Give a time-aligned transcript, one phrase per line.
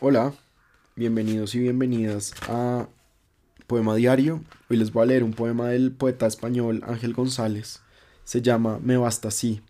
[0.00, 0.32] Hola,
[0.94, 2.86] bienvenidos y bienvenidas a
[3.66, 4.44] Poema Diario.
[4.70, 7.80] Hoy les voy a leer un poema del poeta español Ángel González.
[8.22, 9.60] Se llama Me basta así.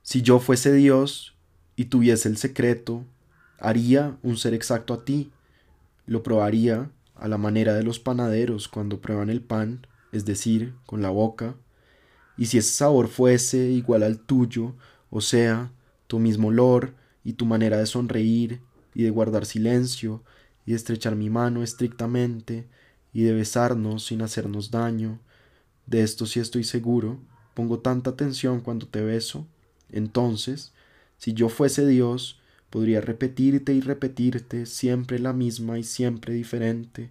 [0.00, 1.34] Si yo fuese Dios
[1.76, 3.04] y tuviese el secreto,
[3.58, 5.30] haría un ser exacto a ti.
[6.06, 11.02] Lo probaría a la manera de los panaderos cuando prueban el pan, es decir, con
[11.02, 11.54] la boca.
[12.38, 14.74] Y si ese sabor fuese igual al tuyo,
[15.10, 15.70] o sea,
[16.06, 16.94] tu mismo olor
[17.24, 18.62] y tu manera de sonreír
[18.96, 20.22] y de guardar silencio,
[20.64, 22.64] y de estrechar mi mano estrictamente,
[23.12, 25.18] y de besarnos sin hacernos daño.
[25.84, 27.18] De esto sí estoy seguro,
[27.52, 29.46] pongo tanta atención cuando te beso.
[29.92, 30.72] Entonces,
[31.18, 32.40] si yo fuese Dios,
[32.70, 37.10] podría repetirte y repetirte siempre la misma y siempre diferente,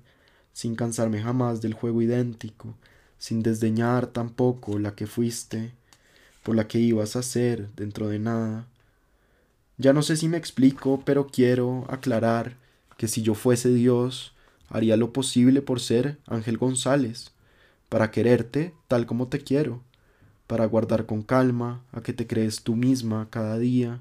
[0.54, 2.76] sin cansarme jamás del juego idéntico,
[3.20, 5.71] sin desdeñar tampoco la que fuiste,
[6.41, 8.67] por la que ibas a ser dentro de nada
[9.77, 12.55] ya no sé si me explico, pero quiero aclarar
[12.97, 14.34] que si yo fuese Dios,
[14.70, 17.31] haría lo posible por ser Ángel González,
[17.90, 19.81] para quererte tal como te quiero,
[20.48, 23.99] para guardar con calma a que te crees tú misma cada día,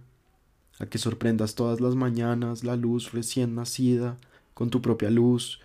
[0.79, 4.17] a que sorprendas todas las mañanas la luz recién nacida
[4.55, 5.61] con tu propia luz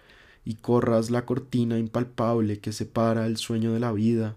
[0.45, 4.35] y corras la cortina impalpable que separa el sueño de la vida,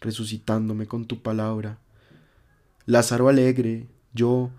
[0.00, 1.78] resucitándome con tu palabra.
[2.86, 4.50] Lázaro alegre, yo,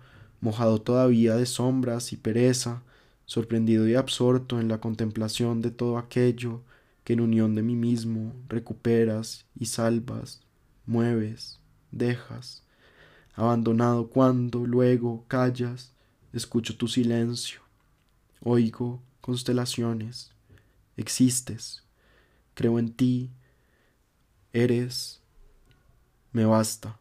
[0.42, 2.82] mojado todavía de sombras y pereza,
[3.24, 6.62] sorprendido y absorto en la contemplación de todo aquello
[7.04, 10.42] que en unión de mí mismo recuperas y salvas,
[10.84, 11.60] mueves,
[11.92, 12.64] dejas,
[13.34, 15.92] abandonado cuando luego callas,
[16.32, 17.60] escucho tu silencio,
[18.42, 20.32] oigo constelaciones,
[20.96, 21.84] existes,
[22.54, 23.30] creo en ti,
[24.52, 25.20] eres,
[26.32, 26.98] me basta.